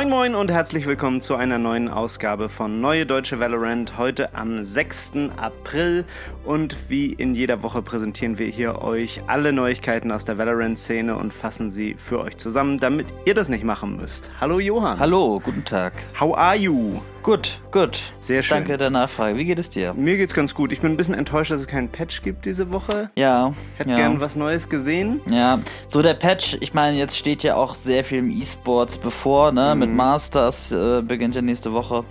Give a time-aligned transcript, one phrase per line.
[0.00, 3.98] Moin Moin und herzlich willkommen zu einer neuen Ausgabe von Neue Deutsche Valorant.
[3.98, 5.12] Heute am 6.
[5.36, 6.06] April
[6.42, 11.34] und wie in jeder Woche präsentieren wir hier euch alle Neuigkeiten aus der Valorant-Szene und
[11.34, 14.30] fassen sie für euch zusammen, damit ihr das nicht machen müsst.
[14.40, 14.98] Hallo Johann.
[14.98, 15.92] Hallo, guten Tag.
[16.18, 17.02] How are you?
[17.22, 17.98] Gut, gut.
[18.20, 18.58] Sehr schön.
[18.58, 19.36] Danke der Nachfrage.
[19.36, 19.92] Wie geht es dir?
[19.92, 20.72] Mir geht's ganz gut.
[20.72, 23.10] Ich bin ein bisschen enttäuscht, dass es keinen Patch gibt diese Woche.
[23.14, 23.52] Ja.
[23.74, 23.96] Ich hätte ja.
[23.96, 25.20] gern was Neues gesehen.
[25.30, 29.52] Ja, so der Patch, ich meine, jetzt steht ja auch sehr viel im E-Sports bevor,
[29.52, 29.74] ne?
[29.74, 29.80] Mhm.
[29.80, 32.04] Mit Masters äh, beginnt ja nächste Woche.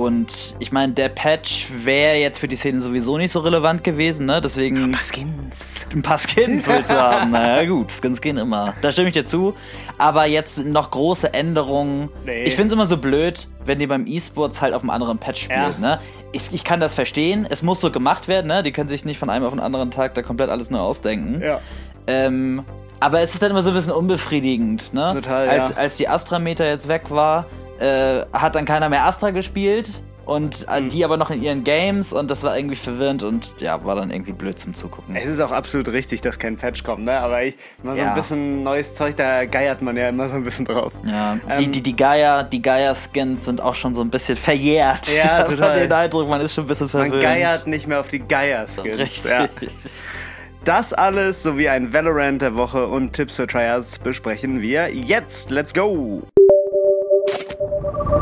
[0.00, 4.24] Und ich meine, der Patch wäre jetzt für die Szene sowieso nicht so relevant gewesen,
[4.24, 4.40] ne?
[4.40, 5.86] Deswegen Was Skins?
[5.92, 7.32] ein paar Skins willst du haben.
[7.32, 8.72] Naja, gut, Skins gehen immer.
[8.80, 9.52] Da stimme ich dir zu.
[9.98, 12.08] Aber jetzt noch große Änderungen.
[12.24, 12.44] Nee.
[12.44, 15.42] Ich finde es immer so blöd, wenn die beim E-Sports halt auf einem anderen Patch
[15.42, 15.74] spielt.
[15.74, 15.78] Ja.
[15.78, 15.98] Ne?
[16.32, 17.46] Ich, ich kann das verstehen.
[17.50, 18.46] Es muss so gemacht werden.
[18.46, 18.62] Ne?
[18.62, 21.42] Die können sich nicht von einem auf den anderen Tag da komplett alles neu ausdenken.
[21.42, 21.60] Ja.
[22.06, 22.64] Ähm,
[23.00, 24.94] aber es ist dann immer so ein bisschen unbefriedigend.
[24.94, 25.12] Ne?
[25.12, 25.76] Total, als, ja.
[25.76, 27.44] als die Astra-Meter jetzt weg war,
[27.80, 29.90] äh, hat dann keiner mehr Astra gespielt.
[30.26, 30.88] Und äh, Mhm.
[30.90, 34.12] die aber noch in ihren Games und das war irgendwie verwirrend und ja, war dann
[34.12, 35.16] irgendwie blöd zum Zugucken.
[35.16, 37.18] Es ist auch absolut richtig, dass kein Patch kommt, ne?
[37.18, 38.10] Aber ich, immer so Ja.
[38.10, 40.92] ein bisschen neues Zeug, da geiert man ja immer so ein bisschen drauf.
[41.04, 45.08] Ja, Ähm, die, die, die Gaia, die Gaia-Skins sind auch schon so ein bisschen verjährt.
[45.16, 45.70] Ja, total.
[45.70, 47.22] Man den Eindruck, man ist schon ein bisschen Man verwöhnt.
[47.22, 48.98] geiert nicht mehr auf die Geier-Skins.
[48.98, 49.30] Richtig.
[49.32, 49.48] Ja.
[50.64, 55.50] Das alles sowie ein Valorant der Woche und Tipps für Tryouts besprechen wir jetzt.
[55.50, 56.22] Let's go!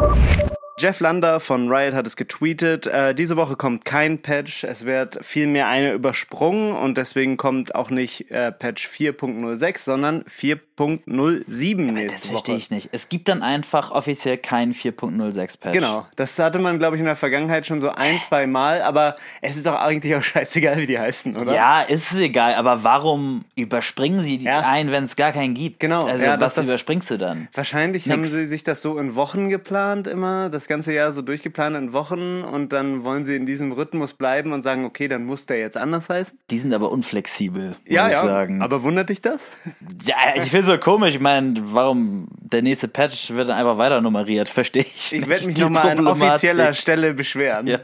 [0.01, 0.48] you
[0.79, 2.87] Jeff Lander von Riot hat es getweetet.
[2.87, 4.65] Äh, diese Woche kommt kein Patch.
[4.65, 11.77] Es wird vielmehr eine übersprungen und deswegen kommt auch nicht äh, Patch 4.06, sondern 4.07
[11.93, 12.33] nächste Das Woche.
[12.33, 12.89] verstehe ich nicht.
[12.93, 15.73] Es gibt dann einfach offiziell keinen 4.06 Patch.
[15.75, 19.17] Genau, das hatte man, glaube ich, in der Vergangenheit schon so ein, zwei Mal, aber
[19.43, 21.55] es ist doch eigentlich auch scheißegal, wie die heißen, oder?
[21.55, 24.61] Ja, ist es egal, aber warum überspringen sie die Ja.
[24.61, 25.81] ein, wenn es gar keinen gibt?
[25.81, 27.49] Genau, Also, ja, was das- das- überspringst du dann?
[27.53, 28.33] Wahrscheinlich haben Nix.
[28.33, 32.43] sie sich das so in Wochen geplant immer, das ganze Jahr so durchgeplant in Wochen
[32.43, 35.79] und dann wollen sie in diesem Rhythmus bleiben und sagen, okay, dann muss der jetzt
[35.79, 36.39] anders heißen.
[36.51, 38.61] Die sind aber unflexibel, muss Ja, ich ja, sagen.
[38.61, 39.41] aber wundert dich das?
[40.05, 41.15] ja, ich finde so komisch.
[41.15, 44.51] Ich meine, warum der nächste Patch wird dann einfach weiter nummeriert?
[44.51, 45.15] Verstehe ich.
[45.15, 47.67] Ich werde mich nochmal an offizieller Stelle beschweren.
[47.67, 47.79] Ja.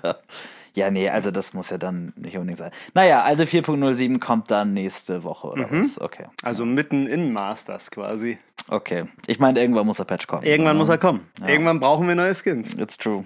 [0.77, 2.73] Ja, nee, also das muss ja dann nicht unbedingt sein.
[2.95, 5.85] Naja, also 4.07 kommt dann nächste Woche oder Mhm.
[5.85, 6.01] was?
[6.01, 6.25] Okay.
[6.43, 8.39] Also mitten in Masters quasi.
[8.69, 9.05] Okay.
[9.27, 10.43] Ich meine, irgendwann muss der Patch kommen.
[10.43, 10.81] Irgendwann Ja.
[10.81, 11.29] muss er kommen.
[11.47, 12.73] Irgendwann brauchen wir neue Skins.
[12.75, 13.25] It's true.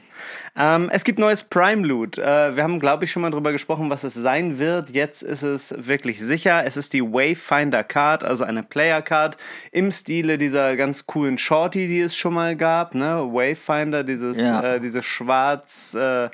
[0.57, 2.19] Ähm, es gibt neues Prime Loot.
[2.19, 4.91] Äh, wir haben, glaube ich, schon mal drüber gesprochen, was es sein wird.
[4.91, 6.65] Jetzt ist es wirklich sicher.
[6.67, 9.37] Es ist die Wayfinder Card, also eine Player Card
[9.71, 12.97] im Stile dieser ganz coolen Shorty, die es schon mal gab.
[12.97, 13.21] Ne?
[13.31, 14.75] Wayfinder, dieses, Ja.
[14.75, 16.31] äh, diese schwarz, äh,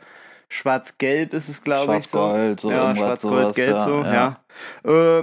[0.49, 2.05] schwarz-gelb ist es, glaube ich.
[2.07, 4.39] Schwarz-Gold, so ja, irgendwas, schwarz-gold-gelb, so, ja,
[4.85, 5.23] ja.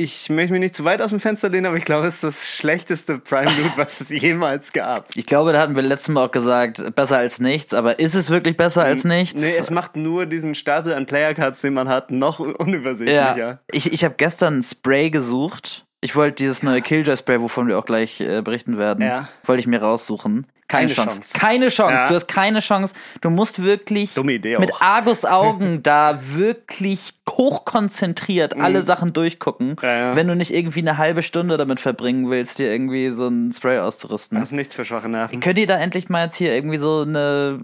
[0.00, 2.22] Ich möchte mich nicht zu weit aus dem Fenster lehnen, aber ich glaube, es ist
[2.22, 5.08] das schlechteste Prime Loot, was es jemals gab.
[5.16, 8.30] Ich glaube, da hatten wir letztes Mal auch gesagt, besser als nichts, aber ist es
[8.30, 9.40] wirklich besser als nichts?
[9.40, 13.36] Nee, es macht nur diesen Stapel an Player-Cards, den man hat, noch unübersichtlicher.
[13.36, 13.58] ja.
[13.72, 15.84] Ich, ich habe gestern Spray gesucht.
[16.00, 19.28] Ich wollte dieses neue Killjoy-Spray, wovon wir auch gleich äh, berichten werden, Ja.
[19.44, 20.46] wollte ich mir raussuchen.
[20.68, 21.16] Keine, Keine Chance.
[21.16, 21.32] Chance.
[21.38, 21.94] Keine Chance.
[21.94, 22.08] Ja.
[22.08, 22.94] Du hast keine Chance.
[23.22, 24.44] Du musst wirklich mit.
[24.80, 29.76] Argusaugen da wirklich hochkonzentriert alle Sachen durchgucken, Mhm.
[29.82, 30.14] Ja.
[30.14, 33.78] wenn du nicht irgendwie eine halbe Stunde damit verbringen willst, dir irgendwie so ein Spray
[33.78, 34.38] auszurüsten.
[34.38, 35.40] Das ist nichts für schwache Nerven.
[35.40, 37.58] Könnt ihr da endlich mal jetzt hier irgendwie so eine,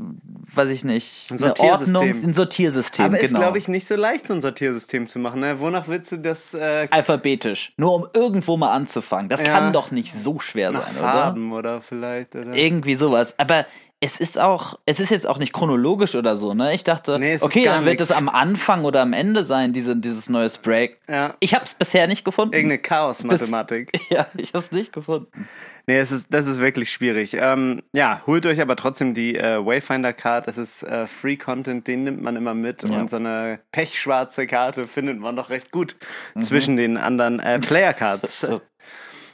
[0.54, 1.96] weiß ich nicht, Ein eine Sortiersystem.
[1.96, 3.24] Ordnung, ein Sortiersystem, Aber genau.
[3.26, 5.40] ist, glaube ich, nicht so leicht, so ein Sortiersystem zu machen.
[5.40, 5.60] Ne?
[5.60, 9.28] Wonach willst du das äh, alphabetisch, nur um irgendwo mal anzufangen.
[9.28, 9.46] Das Ja.
[9.46, 12.34] kann doch nicht so schwer nach sein, Farben oder, vielleicht?
[12.34, 12.48] Oder?
[12.48, 12.56] oder?
[12.56, 13.34] Irgendwie sowas.
[13.38, 13.66] Aber
[14.04, 16.74] es ist auch, es ist jetzt auch nicht chronologisch oder so, ne?
[16.74, 18.10] Ich dachte, Nee, okay, dann wird nix.
[18.10, 20.94] es am Anfang oder am Ende sein, diese, dieses neue Spray.
[21.08, 21.34] Ja.
[21.40, 22.54] Ich habe es bisher nicht gefunden.
[22.54, 23.90] Irgendeine Chaos-Mathematik.
[24.10, 25.48] ja, ich habe es nicht gefunden.
[25.86, 27.34] Nee, es ist, das ist wirklich schwierig.
[27.38, 30.48] Ähm, ja, holt euch aber trotzdem die äh, Wayfinder-Card.
[30.48, 32.82] Das ist äh, Free-Content, den nimmt man immer mit.
[32.82, 32.98] Ja.
[33.00, 35.96] Und so eine pechschwarze Karte findet man doch recht gut
[36.34, 36.42] Mhm.
[36.42, 38.46] zwischen den anderen äh, Player-Cards.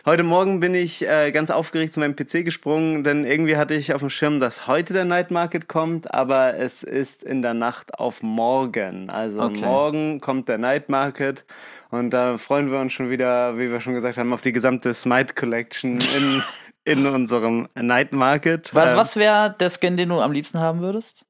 [0.06, 3.92] Heute Morgen bin ich äh, ganz aufgeregt zu meinem PC gesprungen, denn irgendwie hatte ich
[3.92, 7.98] auf dem Schirm, dass heute der Night Market kommt, aber es ist in der Nacht
[7.98, 9.10] auf morgen.
[9.10, 9.60] Also Okay.
[9.60, 11.44] morgen kommt der Night Market
[11.90, 14.94] und da freuen wir uns schon wieder, wie wir schon gesagt haben, auf die gesamte
[14.94, 16.42] Smite Collection in,
[16.84, 18.74] in unserem Night Market.
[18.74, 21.26] Was, Ähm, was wäre der Skin, den du am liebsten haben würdest?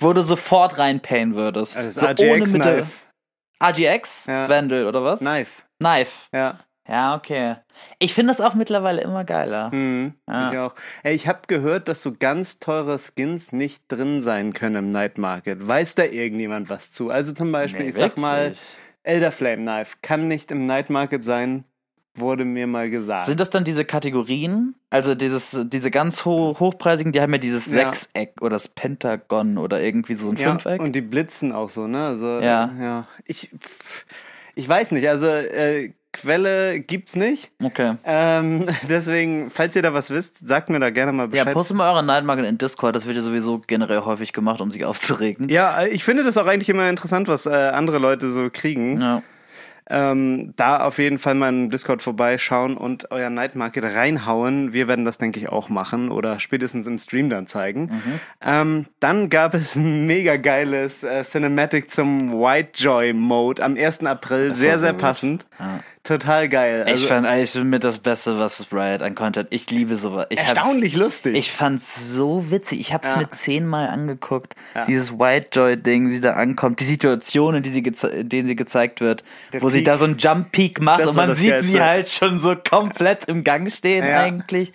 [0.00, 1.76] Wo du sofort reinpayen würdest.
[1.76, 2.58] Also so RGX ohne Mitte.
[2.58, 2.90] Knife.
[3.62, 4.26] RGX?
[4.28, 4.48] Ja.
[4.48, 5.18] Vandal oder was?
[5.20, 6.12] Knife, Knife.
[6.32, 6.58] ja.
[6.86, 7.56] Ja, okay.
[7.98, 9.70] Ich finde das auch mittlerweile immer geiler.
[9.74, 10.52] Mhm, Ja.
[10.52, 10.74] Ich auch.
[11.02, 15.16] Ey, ich habe gehört, dass so ganz teure Skins nicht drin sein können im Night
[15.16, 15.66] Market.
[15.66, 17.08] Weiß da irgendjemand was zu?
[17.10, 18.60] Also zum Beispiel, Nee, ich sag mal, wirklich?
[19.02, 21.64] Elder Flame Knife kann nicht im Night Market sein,
[22.16, 23.26] wurde mir mal gesagt.
[23.26, 24.74] Sind das dann diese Kategorien?
[24.90, 27.92] Also dieses, diese ganz ho hochpreisigen, die haben ja dieses Ja.
[27.92, 30.80] Sechseck oder das Pentagon oder irgendwie so ein ja, Fünfeck.
[30.80, 32.06] und die blitzen auch so, ne?
[32.06, 32.70] Also, Ja.
[32.78, 33.06] äh, ja.
[33.24, 33.50] Ich,
[34.54, 37.50] ich weiß nicht, also äh, Quelle gibt's nicht.
[37.62, 37.94] okay.
[38.04, 41.52] Ähm, deswegen, falls ihr da was wisst, sagt mir da gerne mal Ja, Bescheid.
[41.54, 44.70] postet mal eure Night Market in Discord, das wird ja sowieso generell häufig gemacht, um
[44.70, 45.48] sich aufzuregen.
[45.48, 49.00] Ja, ich finde das auch eigentlich immer interessant, was äh, andere Leute so kriegen.
[49.00, 49.22] Ja.
[49.86, 54.72] Ähm, da auf jeden Fall mal im Discord vorbeischauen und euer Night Market reinhauen.
[54.72, 57.82] Wir werden das, denke ich, auch machen oder spätestens im Stream dann zeigen.
[57.92, 58.20] Mhm.
[58.40, 64.04] Ähm, dann gab es ein mega geiles äh, Cinematic zum White Joy Mode am 1.
[64.04, 64.48] April.
[64.50, 65.02] Das Sehr, sehr gut.
[65.02, 65.46] passend.
[65.60, 65.80] Ja.
[66.04, 66.82] Total geil.
[66.86, 69.48] ich Also, fand eigentlich mit das Beste, was Riot an Content.
[69.50, 70.26] Ich liebe sowas.
[70.28, 71.34] Ich hab- erstaunlich lustig.
[71.34, 72.78] Ich fand's so witzig.
[72.78, 73.16] Ich hab's Ja.
[73.16, 74.54] mir zehnmal angeguckt.
[74.74, 74.84] Ja.
[74.84, 78.46] Dieses White Joy Ding, wie sie da ankommt, die Situation, in, die sie in denen
[78.46, 79.24] sie gezeigt wird,
[79.54, 79.86] Der wo sie Peak.
[79.86, 81.70] da so einen Jump Peak macht Das und man sieht Geilste.
[81.70, 84.20] sie halt schon so komplett im Gang stehen Ja.
[84.20, 84.74] eigentlich.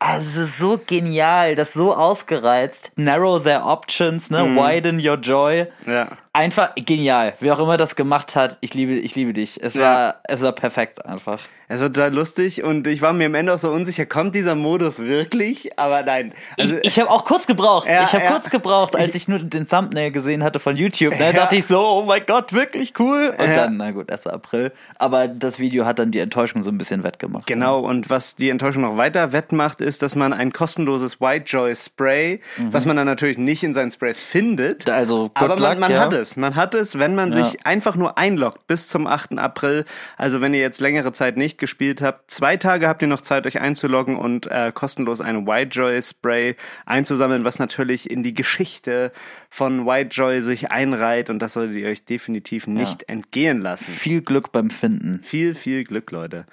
[0.00, 2.92] Also so genial, das so ausgereizt.
[2.96, 4.44] Narrow their options, ne?
[4.54, 5.66] Widen your joy.
[5.86, 5.92] Mhm.
[5.92, 6.08] ja.
[6.32, 7.34] Einfach genial.
[7.40, 9.58] Wer auch immer das gemacht hat, ich liebe, ich liebe dich.
[9.62, 9.82] Es Ja.
[9.82, 11.40] war, es war perfekt einfach.
[11.70, 14.54] Es war total lustig und ich war mir am Ende auch so unsicher, kommt dieser
[14.54, 15.78] Modus wirklich?
[15.78, 16.32] Aber nein.
[16.58, 17.86] Also, ich ich habe auch kurz gebraucht.
[17.86, 18.30] Ja, ich habe ja.
[18.30, 21.18] kurz gebraucht, als ich nur den Thumbnail gesehen hatte von YouTube.
[21.18, 23.34] Ne, dachte ich so, oh mein Gott, wirklich cool.
[23.36, 24.26] Und dann, na gut, 1.
[24.28, 24.72] April.
[24.98, 27.46] Aber das Video hat dann die Enttäuschung so ein bisschen wettgemacht.
[27.46, 31.76] Genau, und was die Enttäuschung noch weiter wettmacht, ist, dass man ein kostenloses White Joy
[31.76, 32.40] Spray,
[32.70, 36.00] was man dann natürlich nicht in seinen Sprays findet, Also, aber man, man ja.
[36.00, 36.27] hat es.
[36.36, 37.44] Man hat es, wenn man Ja.
[37.44, 39.38] sich einfach nur einloggt bis zum 8.
[39.38, 39.84] April.
[40.16, 43.46] Also wenn ihr jetzt längere Zeit nicht gespielt habt, zwei Tage habt ihr noch Zeit,
[43.46, 49.12] euch einzuloggen und äh, kostenlos ein White Joy Spray einzusammeln, was natürlich in die Geschichte
[49.50, 53.84] von White Joy sich einreiht und das solltet ihr euch definitiv nicht entgehen lassen.
[53.92, 55.20] Viel Glück beim Finden.
[55.22, 56.44] Viel, viel Glück, Leute.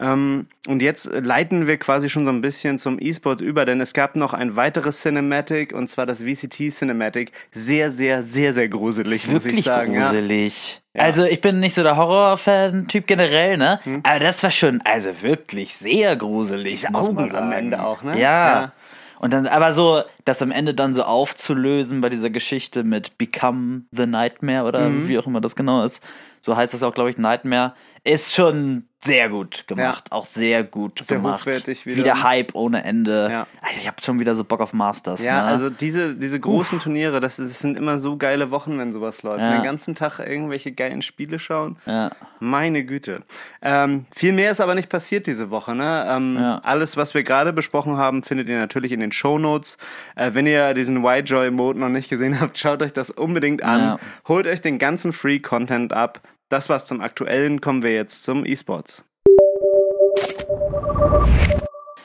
[0.00, 3.92] Ähm, und jetzt leiten wir quasi schon so ein bisschen zum E-Sport über, denn es
[3.92, 7.32] gab noch ein weiteres Cinematic und zwar das VCT Cinematic.
[7.52, 9.94] Sehr, sehr, sehr, sehr gruselig, muss ich Wirklich sagen.
[9.94, 10.08] Ja.
[10.08, 10.80] gruselig.
[10.94, 11.02] Ja.
[11.02, 11.06] Hm.
[11.06, 13.78] Also ich bin nicht so der Horror-Fan-Typ generell, ne?
[14.02, 16.80] Aber das war schon, also wirklich sehr gruselig.
[16.80, 17.52] Diese muss Augen am.
[17.52, 18.18] Ende auch, ne?
[18.18, 18.60] Ja.
[18.60, 18.72] Ja.
[19.18, 23.82] Und dann, aber so, das am Ende dann so aufzulösen bei dieser Geschichte mit Become
[23.90, 25.08] the Nightmare oder Mhm.
[25.08, 26.02] wie auch immer das genau ist.
[26.40, 27.74] So heißt das auch, glaube ich, Nightmare.
[28.02, 30.10] Ist schon sehr gut gemacht.
[30.10, 31.46] Auch sehr gut Sehr gemacht.
[31.46, 31.96] wieder.
[31.96, 32.22] wieder.
[32.22, 33.28] Hype ohne Ende.
[33.30, 33.46] Ja.
[33.78, 35.22] Ich habe schon wieder so Bock auf Masters.
[35.24, 35.48] Ja, ne?
[35.48, 39.40] also diese, diese großen Turniere, das, das sind immer so geile Wochen, wenn sowas läuft.
[39.40, 39.52] Ja.
[39.56, 41.76] Den ganzen Tag irgendwelche geilen Spiele schauen.
[41.86, 42.10] Ja.
[42.40, 43.22] Meine Güte.
[43.62, 45.74] Ähm, viel mehr ist aber nicht passiert diese Woche.
[45.74, 46.06] Ne?
[46.08, 46.58] Ähm, Ja.
[46.62, 49.76] Alles, was wir gerade besprochen haben, findet ihr natürlich in den Shownotes.
[50.20, 53.80] Äh, wenn ihr diesen Y-Joy-Mode noch nicht gesehen habt, schaut euch das unbedingt an.
[53.80, 53.98] Ja.
[54.28, 56.20] Holt euch den ganzen Free-Content ab.
[56.50, 57.62] Das war's zum Aktuellen.
[57.62, 59.02] Kommen wir jetzt zum E-Sports.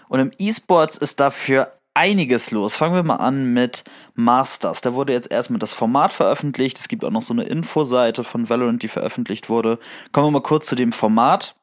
[0.07, 2.77] Und im E-Sports ist dafür einiges los.
[2.77, 3.83] Fangen wir mal an mit
[4.13, 4.79] Masters.
[4.79, 6.79] Da wurde jetzt erstmal das Format veröffentlicht.
[6.79, 9.77] Es gibt auch noch so eine Infoseite von Valorant, die veröffentlicht wurde.
[10.13, 11.57] Kommen wir mal kurz zu dem Format.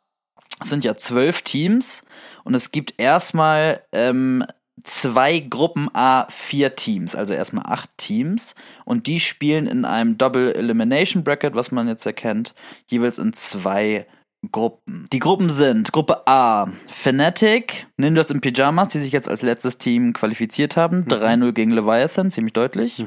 [0.61, 2.05] Es sind ja zwölf Teams
[2.45, 4.45] und es gibt erstmal ähm,
[4.85, 10.55] zwei Gruppen A vier Teams, also erstmal acht Teams und die spielen in einem Double
[10.55, 12.55] Elimination Bracket, was man jetzt erkennt,
[12.87, 14.07] jeweils in zwei
[14.51, 15.07] Gruppen.
[15.13, 20.13] Die Gruppen sind Gruppe A, Fnatic, Ninjas in Pyjamas, die sich jetzt als letztes Team
[20.13, 22.99] qualifiziert haben, 3-0 gegen Leviathan, ziemlich deutlich.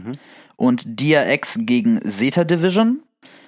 [0.56, 3.02] Und DRX gegen Zeta Division.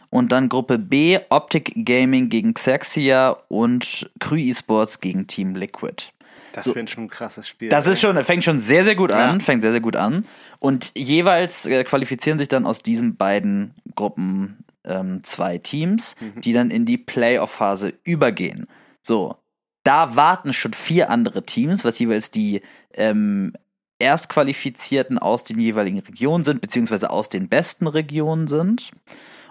[0.09, 6.11] Und dann Gruppe B, Optic Gaming gegen Xerxia und Krü Esports gegen Team Liquid.
[6.57, 6.75] Das So.
[6.75, 7.69] wird schon ein krasses Spiel.
[7.69, 9.37] Das ist schon, das fängt schon sehr, sehr gut an.
[9.37, 9.45] Ja.
[9.45, 10.23] Fängt sehr, sehr gut an.
[10.57, 16.71] Und jeweils äh, qualifizieren sich dann aus diesen beiden Gruppen ähm, zwei Teams, die dann
[16.71, 18.65] in die Playoff-Phase übergehen.
[19.03, 19.35] So,
[19.83, 22.61] da warten schon vier andere Teams, was jeweils die
[22.95, 23.53] ähm,
[23.99, 28.91] Erstqualifizierten aus den jeweiligen Regionen sind, beziehungsweise aus den besten Regionen sind.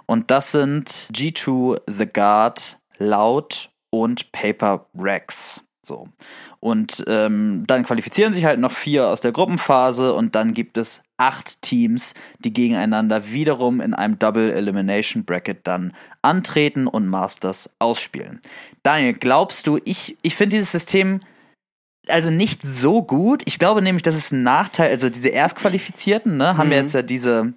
[0.07, 5.63] Und das sind G2, The Guard, Loud und Paper Rex.
[5.87, 6.09] So.
[6.59, 11.01] Und ähm, dann qualifizieren sich halt noch vier aus der Gruppenphase und dann gibt es
[11.17, 18.41] acht Teams, die gegeneinander wiederum in einem Double Elimination Bracket dann antreten und Masters ausspielen.
[18.83, 21.21] Daniel, glaubst du, ich, ich finde dieses System
[22.09, 23.43] also nicht so gut.
[23.47, 24.91] Ich glaube nämlich, das ist ein Nachteil.
[24.91, 26.73] Also diese Erstqualifizierten, ne, haben Mhm.
[26.73, 27.53] ja jetzt ja diese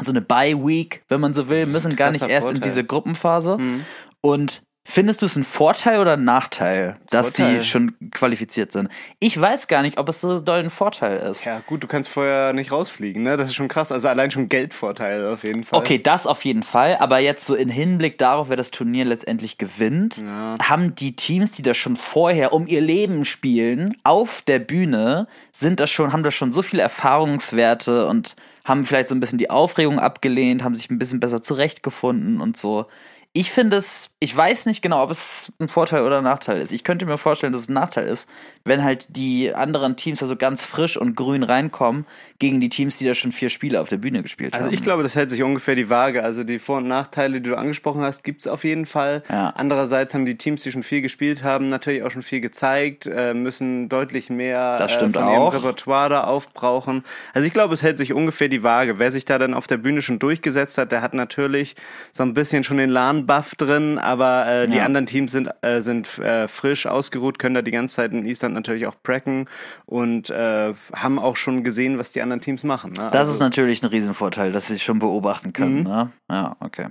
[0.00, 2.70] so eine Bye Week, wenn man so will, müssen gar nicht erst in Vorteil.
[2.70, 3.58] diese Gruppenphase.
[3.58, 3.84] Mhm.
[4.20, 7.58] Und Findest du es ein Vorteil oder ein Nachteil, dass Vorteil.
[7.58, 8.88] die schon qualifiziert sind?
[9.18, 11.44] Ich weiß gar nicht, ob es so doll ein Vorteil ist.
[11.44, 13.36] Ja, gut, du kannst vorher nicht rausfliegen, ne?
[13.36, 13.92] Das ist schon krass.
[13.92, 15.78] Also allein schon Geldvorteil auf jeden Fall.
[15.78, 16.96] Okay, das auf jeden Fall.
[17.00, 20.56] Aber jetzt so in Hinblick darauf, wer das Turnier letztendlich gewinnt, Ja.
[20.62, 25.80] haben die Teams, die das schon vorher um ihr Leben spielen, auf der Bühne, sind
[25.80, 29.50] das schon, haben das schon so viele Erfahrungswerte und haben vielleicht so ein bisschen die
[29.50, 32.86] Aufregung abgelehnt, haben sich ein bisschen besser zurechtgefunden und so.
[33.34, 36.72] Ich finde es, ich weiß nicht genau, ob es ein Vorteil oder ein Nachteil ist.
[36.72, 38.28] Ich könnte mir vorstellen, dass es ein Nachteil ist,
[38.64, 42.06] wenn halt die anderen Teams also ganz frisch und grün reinkommen
[42.38, 44.74] gegen die Teams, die da schon vier Spiele auf der Bühne gespielt Also haben.
[44.74, 46.24] ich glaube, das hält sich ungefähr die Waage.
[46.24, 49.22] Also die Vor- und Nachteile, die du angesprochen hast, gibt's auf jeden Fall.
[49.28, 49.50] Ja.
[49.56, 53.34] Andererseits haben die Teams, die schon viel gespielt haben, natürlich auch schon viel gezeigt, äh,
[53.34, 55.52] müssen deutlich mehr Das stimmt äh, von auch.
[55.52, 57.04] ihrem Repertoire da aufbrauchen.
[57.34, 58.98] Also ich glaube, es hält sich ungefähr die Waage.
[58.98, 61.76] Wer sich da dann auf der Bühne schon durchgesetzt hat, der hat natürlich
[62.14, 62.88] so ein bisschen schon den
[63.26, 64.84] LAN-Buff drin, aber äh, die Ja.
[64.84, 68.54] anderen Teams sind, äh, sind äh, frisch ausgeruht, können da die ganze Zeit in Island
[68.54, 69.46] natürlich auch pracken
[69.86, 72.92] und äh, haben auch schon gesehen, was die anderen Teams machen.
[72.92, 73.08] Ne?
[73.12, 75.78] Das Also- ist natürlich ein Riesenvorteil, dass sie schon beobachten können.
[75.80, 75.84] Mhm.
[75.84, 76.12] Ne?
[76.30, 76.86] Ja, okay.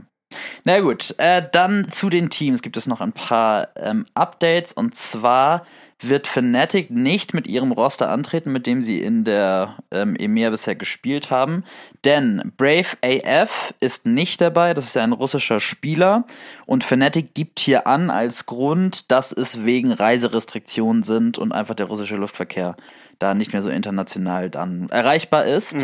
[0.65, 4.93] Na gut, äh, dann zu den Teams gibt es noch ein paar ähm, Updates und
[4.93, 5.65] zwar
[5.99, 10.75] wird Fnatic nicht mit ihrem Roster antreten, mit dem sie in der ähm, EMEA bisher
[10.75, 11.63] gespielt haben,
[12.05, 16.25] denn Brave AF ist nicht dabei, das ist ja ein russischer Spieler.
[16.65, 21.87] Und Fnatic gibt hier an als Grund, dass es wegen Reiserestriktionen sind und einfach der
[21.87, 22.75] russische Luftverkehr
[23.19, 25.83] da nicht mehr so international dann erreichbar ist.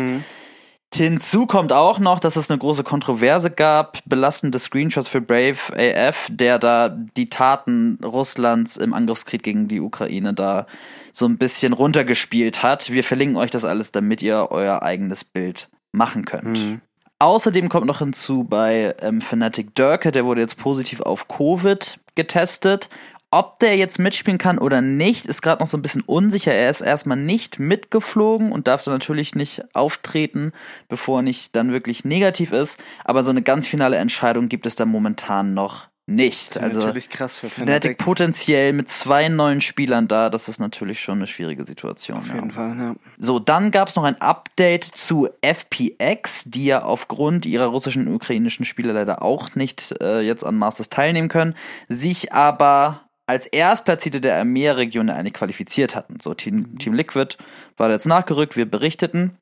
[0.94, 6.28] Hinzu kommt auch noch, dass es eine große Kontroverse gab, belastende Screenshots für Brave AF,
[6.30, 10.68] der da die Taten Russlands im Angriffskrieg gegen die Ukraine da
[11.12, 12.92] so ein bisschen runtergespielt hat.
[12.92, 16.60] Wir verlinken euch das alles, damit ihr euer eigenes Bild machen könnt.
[16.60, 16.80] Mhm.
[17.18, 22.88] Außerdem kommt noch hinzu bei ähm, Fnatic Dörke, der wurde jetzt positiv auf Covid getestet.
[23.34, 26.52] Ob der jetzt mitspielen kann oder nicht, ist gerade noch so ein bisschen unsicher.
[26.52, 30.52] Er ist erstmal nicht mitgeflogen und darf dann natürlich nicht auftreten,
[30.88, 32.80] bevor er nicht dann wirklich negativ ist.
[33.04, 36.58] Aber so eine ganz finale Entscheidung gibt es da momentan noch nicht.
[36.58, 37.98] Also natürlich krass für Fnatic Fnatic.
[37.98, 42.18] potenziell mit zwei neuen Spielern da, das ist natürlich schon eine schwierige Situation.
[42.18, 42.36] Auf ja.
[42.36, 42.94] jeden Fall, ja.
[43.18, 48.14] So, dann gab es noch ein Update zu FPX, die ja aufgrund ihrer russischen und
[48.14, 51.56] ukrainischen Spieler leider auch nicht äh, jetzt an Masters teilnehmen können,
[51.88, 56.18] sich aber als Erstplatzierte der EMEA-Region eigentlich qualifiziert hatten.
[56.20, 57.36] So, Team, Team Liquid
[57.76, 59.38] war da jetzt nachgerückt, wir berichteten.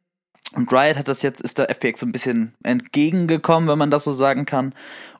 [0.55, 4.05] Und Riot hat das jetzt, ist der FPX so ein bisschen entgegengekommen, wenn man das
[4.05, 4.75] so sagen kann.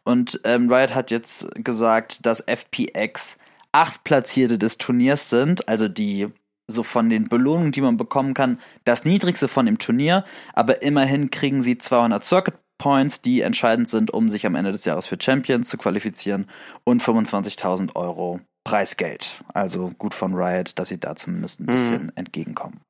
[0.05, 3.39] Und ähm, Riot hat jetzt gesagt, dass FPX
[3.73, 6.29] acht Platzierte des Turniers sind, also die
[6.69, 11.31] so von den Belohnungen, die man bekommen kann, das niedrigste von dem Turnier, aber immerhin
[11.31, 15.17] kriegen sie 200 Circuit Points, die entscheidend sind, um sich am Ende des Jahres für
[15.21, 16.47] Champions zu qualifizieren
[16.83, 19.41] und 25.000 Euro Preisgeld.
[19.55, 22.81] Also gut von Riot, dass sie da zumindest ein bisschen entgegenkommen.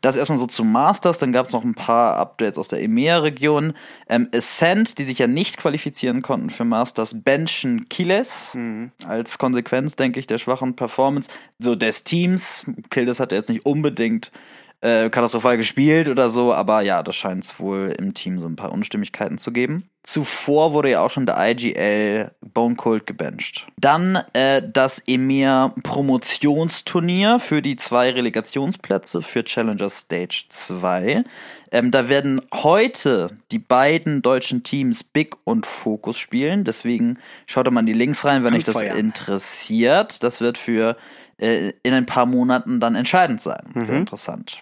[0.00, 3.74] Das erstmal so zu Masters, dann gab es noch ein paar Updates aus der EMEA-Region.
[4.08, 8.92] Ähm, Ascent, die sich ja nicht qualifizieren konnten für Masters, benchen Kiles Mhm.
[9.04, 11.28] als Konsequenz, denke ich, der schwachen Performance
[11.58, 12.64] so des Teams.
[12.88, 14.30] Kildes hat jetzt nicht unbedingt
[14.80, 18.56] äh, katastrophal gespielt oder so, aber ja, das scheint es wohl im Team so ein
[18.56, 19.90] paar Unstimmigkeiten zu geben.
[20.04, 23.66] Zuvor wurde ja auch schon der IGL Bone Cold gebencht.
[23.76, 31.24] Dann äh, das EMEA Promotionsturnier für die zwei Relegationsplätze für Challenger Stage 2.
[31.72, 36.64] Ähm, da werden heute die beiden deutschen Teams Big und Focus spielen.
[36.64, 40.22] Deswegen schaut da mal in die Links rein, wenn euch das interessiert.
[40.22, 40.96] Das wird für
[41.38, 43.72] äh, in ein paar Monaten dann entscheidend sein.
[43.74, 44.60] Sehr interessant.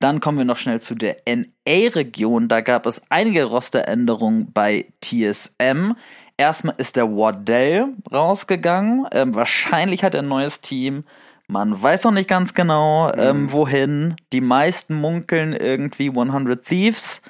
[0.00, 2.48] Dann kommen wir noch schnell zu der NA-Region.
[2.48, 5.92] Da gab es einige Rosteränderungen bei TSM.
[6.36, 9.06] Erstmal ist der Wardell rausgegangen.
[9.12, 11.04] Ähm, wahrscheinlich hat er ein neues Team.
[11.48, 14.16] Man weiß noch nicht ganz genau, ähm, wohin.
[14.32, 17.22] Die meisten munkeln irgendwie 100 Thieves.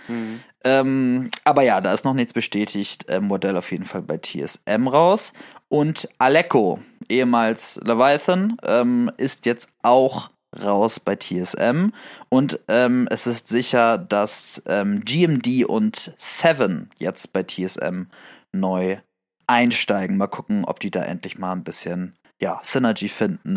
[0.65, 3.07] Ähm, aber ja, da ist noch nichts bestätigt.
[3.09, 5.33] Ähm, Modell auf jeden Fall bei TSM raus.
[5.69, 10.31] Und Aleko, ehemals Leviathan, ähm, ist jetzt auch
[10.63, 11.91] raus bei TSM.
[12.29, 18.05] Und ähm, es ist sicher, dass ähm, GMD und Seven jetzt bei TSM
[18.53, 18.99] neu
[19.47, 20.17] einsteigen.
[20.17, 23.57] Mal gucken, ob die da endlich mal ein bisschen ja, Synergy finden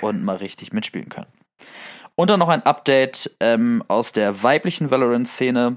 [0.00, 1.26] und mal richtig mitspielen können.
[2.14, 5.76] Und dann noch ein Update ähm, aus der weiblichen Valorant-Szene.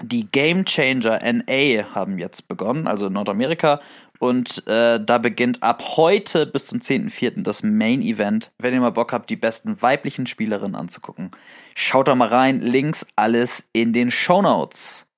[0.00, 3.80] Die Game Changer NA haben jetzt begonnen, also in Nordamerika.
[4.22, 7.42] Und äh, da beginnt ab heute bis zum 10.04.
[7.42, 8.52] das Main Event.
[8.56, 11.32] Wenn ihr mal Bock habt, die besten weiblichen Spielerinnen anzugucken,
[11.74, 12.60] schaut da mal rein.
[12.60, 15.08] Links alles in den Show Notes.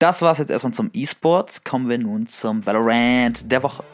[0.00, 1.62] Das war's jetzt erstmal zum E-Sports.
[1.62, 3.84] Kommen wir nun zum Valorant der Woche.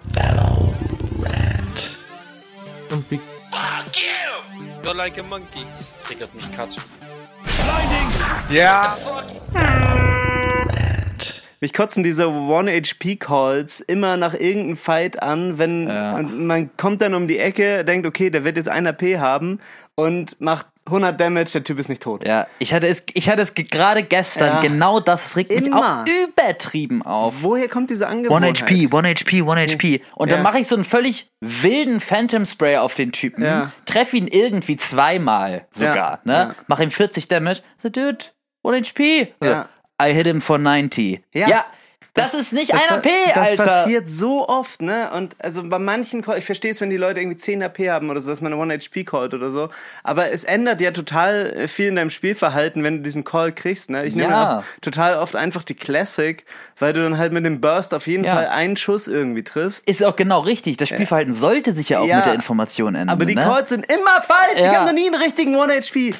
[2.91, 4.83] Und wie Fuck you!
[4.83, 5.67] You're like a monkey.
[5.77, 6.79] Das triggert mich Katsch.
[8.49, 8.97] Ja.
[11.65, 16.21] Mich kotzen diese One-HP-Calls immer nach irgendeinem Fight an, wenn Ja.
[16.21, 19.61] man kommt dann um die Ecke, denkt, okay, der wird jetzt 1 AP haben
[19.95, 22.27] und macht 100 Damage, der Typ ist nicht tot.
[22.27, 24.61] Ja, ich hatte es, ich hatte es ge- gerade gestern, Ja.
[24.61, 26.03] genau das regt mich Immer.
[26.03, 27.37] auch übertrieben auf.
[27.41, 28.61] Woher kommt diese 1 Angewohnheit?
[28.61, 30.03] HP, 1 HP, 1 HP.
[30.17, 30.43] Und dann Ja.
[30.43, 33.73] mache ich so einen völlig wilden Phantom Spray auf den Typen, Ja.
[33.87, 36.55] treffe ihn irgendwie zweimal sogar, ne?
[36.67, 37.63] Mach ihm 40 Damage.
[37.83, 38.19] So, dude,
[38.63, 39.33] 1 HP.
[39.43, 39.71] Ja.
[40.03, 41.21] I hit him for 90.
[41.33, 41.49] Ja.
[41.49, 41.65] Ja,
[42.15, 43.65] das, ist nicht Das, 1 pa- AP, das Alter.
[43.65, 45.11] passiert so oft, ne?
[45.13, 48.09] Und also bei manchen, Call- ich verstehe es, wenn die Leute irgendwie 10 AP haben
[48.11, 49.69] oder so, dass man eine 1-HP callt oder so.
[50.05, 53.91] Aber es ändert ja total äh, viel in deinem Spielverhalten, wenn du diesen Call kriegst,
[53.91, 54.05] ne?
[54.07, 54.59] Ich nehme Ja.
[54.59, 56.45] auch total oft einfach die Classic,
[56.79, 58.35] weil du dann halt mit dem Burst auf jeden Ja.
[58.35, 59.89] Fall einen Schuss irgendwie triffst.
[59.89, 60.77] Ist auch genau richtig.
[60.77, 62.17] Das Spielverhalten sollte sich ja auch Ja.
[62.19, 63.11] mit der Information ändern.
[63.11, 63.43] Aber die ne?
[63.43, 64.59] Calls sind immer falsch.
[64.61, 64.71] Ja.
[64.71, 66.11] Die haben noch nie einen richtigen 1-HP.
[66.11, 66.15] Der,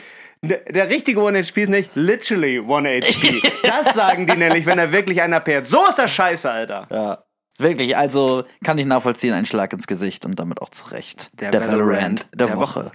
[0.49, 3.43] der richtige 1-HP ist nicht literally 1-HP.
[3.63, 5.67] das sagen die nämlich, wenn er wirklich einer pairt.
[5.67, 6.87] So ist er scheiße, Alter.
[6.91, 7.25] Ja.
[7.59, 11.31] Wirklich, also kann ich nachvollziehen, ein Schlag ins Gesicht und damit auch zurecht.
[11.41, 12.91] Der Valorant der, der Woche.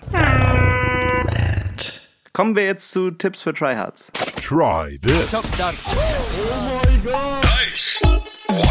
[2.34, 4.12] Kommen wir jetzt zu Tipps für Tryhards.
[4.41, 5.32] Try this.
[7.96, 8.48] Tips.
[8.48, 8.62] Für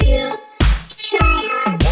[0.00, 0.38] Tryhards.
[0.88, 1.85] Tryhards.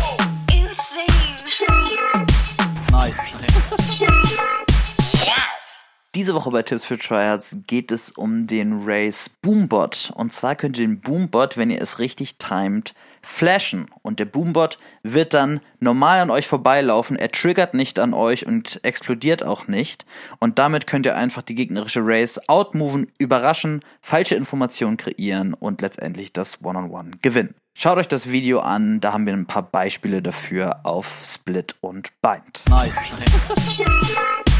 [6.15, 10.13] Diese Woche bei Tipps für Tryhards geht es um den Race Boombot.
[10.15, 13.91] Und zwar könnt ihr den Boombot, wenn ihr es richtig timet, flashen.
[14.03, 17.17] Und der Boombot wird dann normal an euch vorbeilaufen.
[17.17, 20.07] Er triggert nicht an euch und explodiert auch nicht.
[20.39, 26.33] Und damit könnt ihr einfach die gegnerische Race outmoven, überraschen, falsche Informationen kreieren und letztendlich
[26.33, 27.57] das One-on-One gewinnen.
[27.77, 32.13] Schaut euch das Video an, da haben wir ein paar Beispiele dafür auf Split und
[32.23, 32.63] Bind.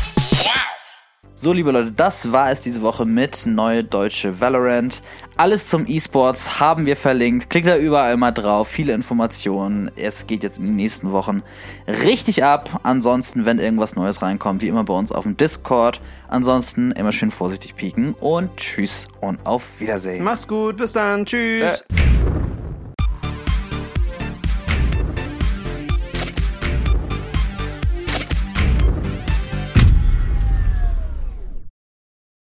[1.45, 5.03] So, liebe Leute, das war es diese Woche mit Neue Deutsche Valorant.
[5.37, 7.51] Alles zum E-Sports haben wir verlinkt.
[7.51, 8.67] Klickt da überall mal drauf.
[8.67, 9.91] Viele Informationen.
[9.95, 11.43] Es geht jetzt in den nächsten Wochen
[11.87, 12.81] richtig ab.
[12.83, 16.01] Ansonsten, wenn irgendwas Neues reinkommt, wie immer bei uns auf dem Discord.
[16.29, 20.25] Ansonsten immer schön vorsichtig pieken und tschüss und auf Wiedersehen.
[20.25, 21.83] Macht's gut, bis dann, tschüss.
[21.83, 22.44] Äh.